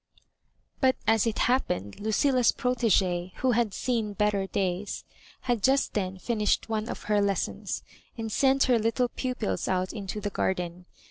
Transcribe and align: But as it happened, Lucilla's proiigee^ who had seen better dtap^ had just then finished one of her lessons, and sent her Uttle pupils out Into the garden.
But 0.79 0.95
as 1.05 1.27
it 1.27 1.37
happened, 1.45 1.99
Lucilla's 1.99 2.51
proiigee^ 2.51 3.35
who 3.35 3.51
had 3.51 3.71
seen 3.71 4.13
better 4.13 4.47
dtap^ 4.47 5.03
had 5.41 5.61
just 5.61 5.93
then 5.93 6.17
finished 6.17 6.67
one 6.67 6.89
of 6.89 7.03
her 7.03 7.21
lessons, 7.21 7.83
and 8.17 8.31
sent 8.31 8.63
her 8.63 8.79
Uttle 8.79 9.09
pupils 9.15 9.67
out 9.67 9.93
Into 9.93 10.19
the 10.19 10.31
garden. 10.31 10.87